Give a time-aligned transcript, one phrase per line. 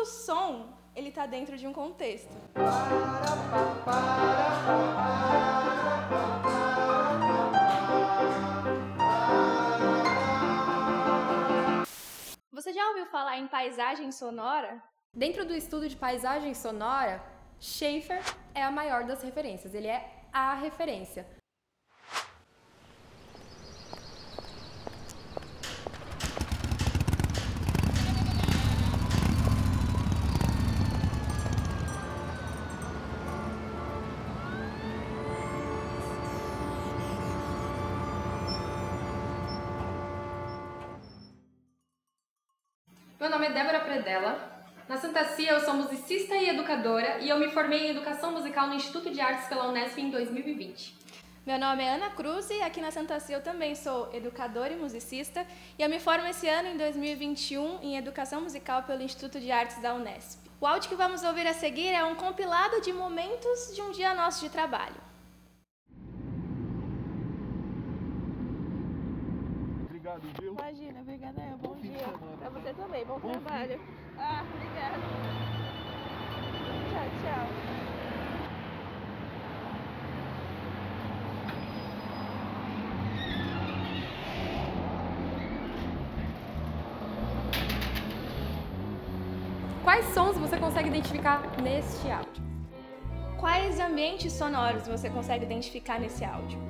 [0.00, 2.30] todo som ele está dentro de um contexto.
[12.50, 14.82] Você já ouviu falar em paisagem sonora?
[15.14, 17.22] Dentro do estudo de paisagem sonora,
[17.58, 18.22] Schaefer
[18.54, 21.26] é a maior das referências, ele é a referência.
[43.20, 44.64] Meu nome é Débora Predella.
[44.88, 48.66] Na Santa Cia eu sou musicista e educadora e eu me formei em Educação Musical
[48.66, 50.96] no Instituto de Artes pela Unesp em 2020.
[51.44, 54.76] Meu nome é Ana Cruz e aqui na Santa Cia eu também sou educadora e
[54.76, 55.46] musicista
[55.78, 59.82] e eu me formo esse ano, em 2021, em Educação Musical pelo Instituto de Artes
[59.82, 60.40] da Unesp.
[60.58, 64.14] O áudio que vamos ouvir a seguir é um compilado de momentos de um dia
[64.14, 64.96] nosso de trabalho.
[69.84, 70.49] Obrigado, viu?
[70.70, 71.58] Imagina, obrigada eu.
[71.58, 72.06] Bom fim de dia.
[72.38, 73.40] Pra você também, bom, Bom fim.
[73.40, 73.80] trabalho.
[74.16, 74.98] Ah, obrigada.
[76.88, 77.46] Tchau, tchau.
[89.82, 92.44] Quais sons você consegue identificar neste áudio?
[93.40, 96.60] Quais ambientes sonoros você consegue identificar nesse áudio?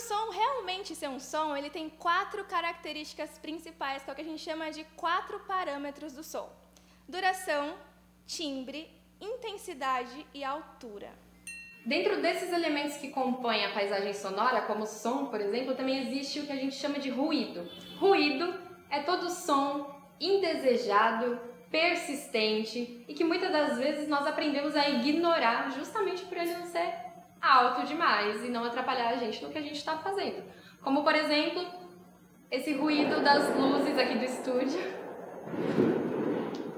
[0.00, 4.22] O som realmente ser um som, ele tem quatro características principais, que é o que
[4.22, 6.50] a gente chama de quatro parâmetros do som:
[7.06, 7.74] duração,
[8.26, 8.90] timbre,
[9.20, 11.10] intensidade e altura.
[11.84, 16.46] Dentro desses elementos que compõem a paisagem sonora, como som, por exemplo, também existe o
[16.46, 17.68] que a gente chama de ruído.
[17.98, 18.54] Ruído
[18.88, 21.38] é todo som indesejado,
[21.70, 27.09] persistente e que muitas das vezes nós aprendemos a ignorar justamente por ele não ser
[27.40, 30.42] alto demais e não atrapalhar a gente no que a gente está fazendo.
[30.82, 31.64] Como, por exemplo,
[32.50, 35.00] esse ruído das luzes aqui do estúdio.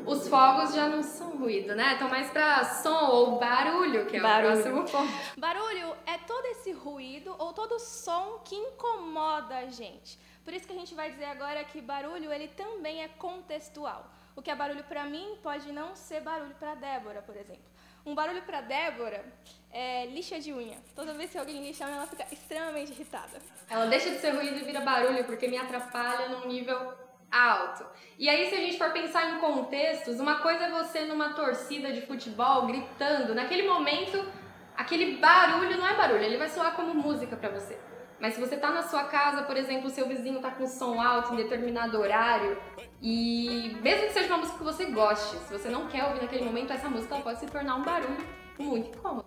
[0.04, 1.92] Os fogos já não são ruído, né?
[1.92, 4.48] Estão mais para som ou barulho, que é Barulho.
[4.58, 5.12] o próximo ponto.
[5.38, 10.18] Barulho é todo esse ruído ou todo som que incomoda a gente.
[10.44, 14.10] Por isso que a gente vai dizer agora que barulho ele também é contextual.
[14.34, 17.62] O que é barulho para mim pode não ser barulho para Débora, por exemplo.
[18.04, 19.24] Um barulho para Débora
[19.70, 20.76] é lixa de unha.
[20.94, 23.40] Toda vez que alguém lixa ela fica extremamente irritada.
[23.70, 26.92] Ela deixa de ser ruído e vira barulho porque me atrapalha num nível
[27.30, 27.86] alto.
[28.18, 31.92] E aí, se a gente for pensar em contextos, uma coisa é você numa torcida
[31.92, 34.30] de futebol gritando, naquele momento,
[34.76, 37.78] aquele barulho não é barulho, ele vai soar como música pra você.
[38.22, 41.00] Mas se você tá na sua casa, por exemplo, o seu vizinho tá com som
[41.00, 42.56] alto em determinado horário,
[43.02, 46.44] e mesmo que seja uma música que você goste, se você não quer ouvir naquele
[46.44, 48.24] momento, essa música pode se tornar um barulho
[48.56, 49.26] muito incômodo.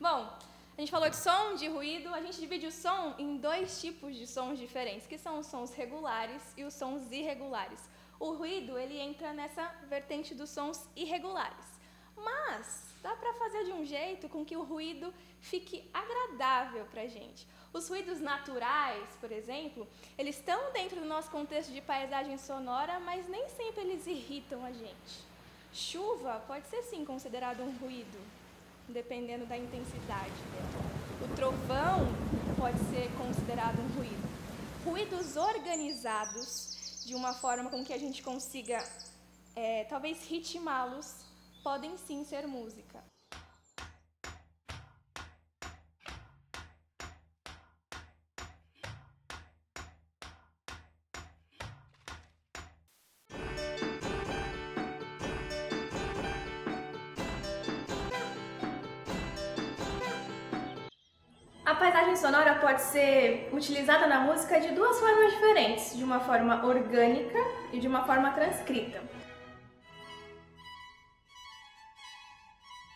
[0.00, 0.28] Bom,
[0.76, 4.16] a gente falou de som, de ruído, a gente divide o som em dois tipos
[4.16, 7.88] de sons diferentes, que são os sons regulares e os sons irregulares.
[8.18, 11.78] O ruído, ele entra nessa vertente dos sons irregulares.
[12.16, 17.06] Mas dá para fazer de um jeito com que o ruído fique agradável para a
[17.06, 17.46] gente.
[17.72, 19.86] Os ruídos naturais, por exemplo,
[20.18, 24.72] eles estão dentro do nosso contexto de paisagem sonora, mas nem sempre eles irritam a
[24.72, 25.30] gente.
[25.72, 28.18] Chuva pode ser sim considerado um ruído,
[28.88, 30.32] dependendo da intensidade.
[31.22, 32.08] O trovão
[32.58, 34.28] pode ser considerado um ruído.
[34.84, 38.82] Ruídos organizados de uma forma com que a gente consiga,
[39.54, 41.29] é, talvez, ritmá-los,
[41.62, 43.04] podem sim ser música.
[61.64, 66.66] A paisagem sonora pode ser utilizada na música de duas formas diferentes, de uma forma
[66.66, 67.38] orgânica
[67.72, 69.00] e de uma forma transcrita.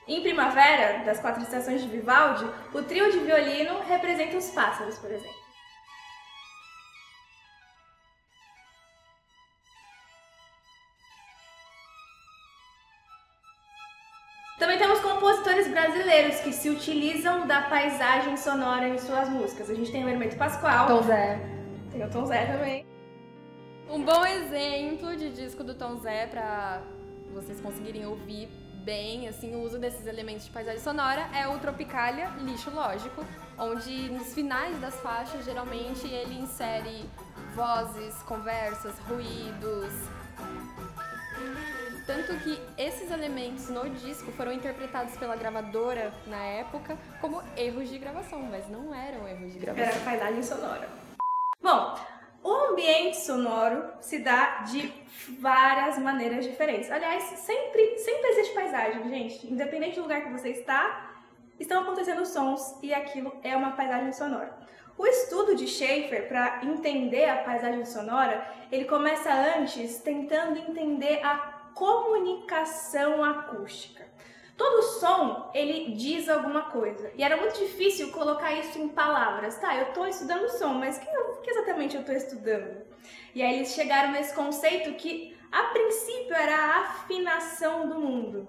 [0.06, 5.11] Em Primavera, das quatro estações de Vivaldi, o trio de violino representa os pássaros, por
[5.11, 5.45] exemplo.
[14.59, 19.71] Também temos compositores brasileiros que se utilizam da paisagem sonora em suas músicas.
[19.71, 21.39] A gente tem o Hermeto Pascoal, Tom Zé.
[21.91, 22.87] tem o Tom Zé também.
[23.89, 26.83] Um bom exemplo de disco do Tom Zé para
[27.33, 28.49] vocês conseguirem ouvir
[28.84, 33.25] bem assim o uso desses elementos de paisagem sonora é o Tropicalia Lixo Lógico,
[33.58, 37.08] onde nos finais das faixas geralmente ele insere
[37.54, 39.92] vozes, conversas, ruídos.
[42.06, 47.98] Tanto que esses elementos no disco foram interpretados pela gravadora na época como erros de
[47.98, 49.88] gravação, mas não eram erros de gravação.
[49.88, 50.88] Era paisagem sonora.
[51.62, 51.98] Bom,
[52.44, 54.93] o ambiente sonoro se dá de
[55.41, 56.91] várias maneiras diferentes.
[56.91, 59.50] Aliás, sempre, sempre existe paisagem, gente.
[59.50, 61.14] Independente do lugar que você está,
[61.58, 64.55] estão acontecendo sons e aquilo é uma paisagem sonora.
[64.99, 71.37] O estudo de Schaefer para entender a paisagem sonora, ele começa antes tentando entender a
[71.75, 74.05] comunicação acústica.
[74.56, 77.11] Todo som, ele diz alguma coisa.
[77.17, 79.58] E era muito difícil colocar isso em palavras.
[79.58, 81.06] Tá, eu estou estudando som, mas o que,
[81.44, 82.82] que exatamente eu estou estudando?
[83.35, 88.49] E aí eles chegaram nesse conceito que, a princípio, era a afinação do mundo.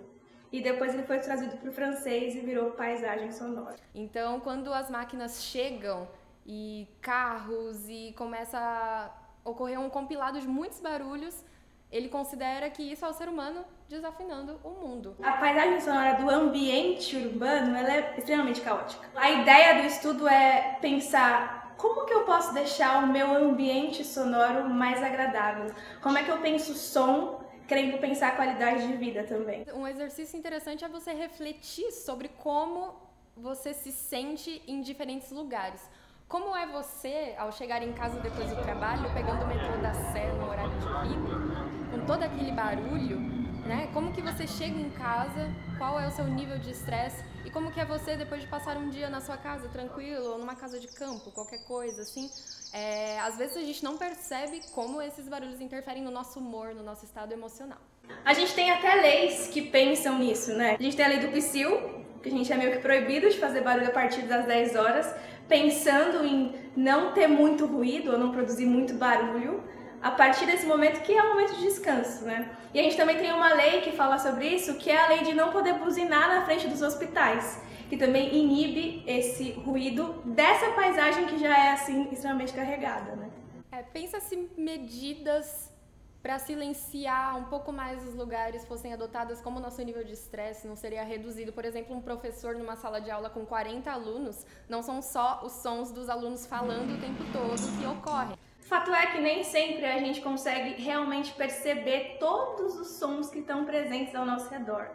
[0.51, 3.75] E depois ele foi trazido para o francês e virou paisagem sonora.
[3.93, 6.07] Então, quando as máquinas chegam
[6.45, 9.11] e carros e começa a
[9.43, 11.43] ocorrer um compilado de muitos barulhos,
[11.91, 15.15] ele considera que isso é o ser humano desafinando o mundo.
[15.21, 19.07] A paisagem sonora do ambiente urbano ela é extremamente caótica.
[19.15, 24.69] A ideia do estudo é pensar como que eu posso deixar o meu ambiente sonoro
[24.69, 25.73] mais agradável?
[26.01, 29.65] Como é que eu penso som querendo pensar a qualidade de vida também?
[29.73, 32.93] Um exercício interessante é você refletir sobre como
[33.35, 35.81] você se sente em diferentes lugares.
[36.27, 40.31] Como é você, ao chegar em casa depois do trabalho, pegando o metrô da Sé
[40.33, 43.19] no horário de pico, com todo aquele barulho,
[43.65, 43.89] né?
[43.93, 47.71] Como que você chega em casa, qual é o seu nível de estresse e como
[47.71, 50.79] que é você depois de passar um dia na sua casa tranquilo ou numa casa
[50.79, 52.29] de campo, qualquer coisa assim.
[52.73, 56.83] É, às vezes a gente não percebe como esses barulhos interferem no nosso humor, no
[56.83, 57.77] nosso estado emocional.
[58.25, 60.75] A gente tem até leis que pensam nisso, né?
[60.79, 63.37] A gente tem a lei do psil, que a gente é meio que proibido de
[63.37, 65.13] fazer barulho a partir das 10 horas,
[65.47, 69.63] pensando em não ter muito ruído ou não produzir muito barulho
[70.05, 72.55] a partir desse momento que é o momento de descanso, né?
[72.71, 75.23] E a gente também tem uma lei que fala sobre isso, que é a lei
[75.23, 77.59] de não poder buzinar na frente dos hospitais,
[77.89, 83.31] que também inibe esse ruído dessa paisagem que já é assim extremamente carregada, né?
[83.71, 85.73] É, pensa-se medidas
[86.21, 90.67] para silenciar um pouco mais os lugares fossem adotadas, como o nosso nível de estresse
[90.67, 91.51] não seria reduzido.
[91.51, 95.53] Por exemplo, um professor numa sala de aula com 40 alunos, não são só os
[95.53, 98.37] sons dos alunos falando o tempo todo que ocorrem.
[98.65, 103.63] Fato é que nem sempre a gente consegue realmente perceber todos os sons que estão
[103.63, 104.89] presentes ao nosso redor.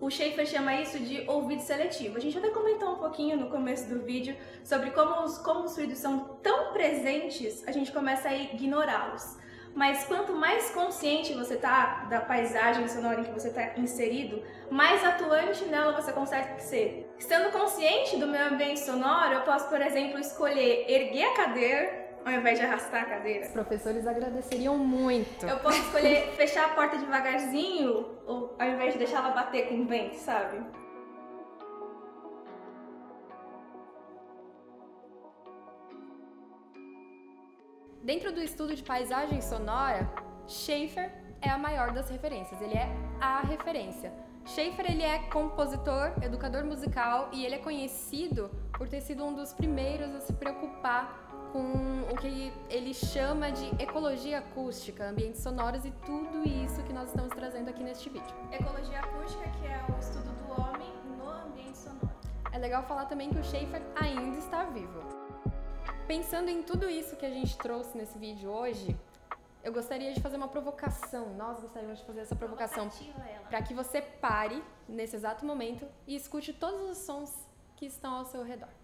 [0.00, 2.16] O Schaefer chama isso de ouvido seletivo.
[2.16, 5.76] A gente até comentou um pouquinho no começo do vídeo sobre como os, como os
[5.76, 9.36] ruídos são tão presentes, a gente começa a ignorá-los.
[9.74, 15.04] Mas quanto mais consciente você tá da paisagem sonora em que você está inserido, mais
[15.04, 17.12] atuante nela você consegue ser.
[17.18, 22.32] Estando consciente do meu ambiente sonoro, eu posso, por exemplo, escolher erguer a cadeira ao
[22.32, 23.46] invés de arrastar a cadeira.
[23.46, 25.46] Os professores agradeceriam muito.
[25.46, 29.80] Eu posso escolher fechar a porta devagarzinho, ou ao invés de deixar ela bater com
[29.80, 30.58] o vento, sabe?
[38.02, 40.10] Dentro do estudo de paisagem sonora,
[40.48, 41.10] Schaefer
[41.40, 42.88] é a maior das referências, ele é
[43.20, 44.12] a referência.
[44.44, 49.52] Schaefer ele é compositor, educador musical e ele é conhecido por ter sido um dos
[49.52, 55.90] primeiros a se preocupar com o que ele chama de ecologia acústica, ambientes sonoros e
[56.04, 58.34] tudo isso que nós estamos trazendo aqui neste vídeo.
[58.50, 62.10] Ecologia acústica, que é o estudo do homem no ambiente sonoro.
[62.50, 65.00] É legal falar também que o Schaefer ainda está vivo.
[66.06, 68.98] Pensando em tudo isso que a gente trouxe nesse vídeo hoje,
[69.62, 71.34] eu gostaria de fazer uma provocação.
[71.34, 72.88] Nós gostaríamos de fazer essa provocação
[73.48, 77.32] para que você pare nesse exato momento e escute todos os sons
[77.76, 78.81] que estão ao seu redor.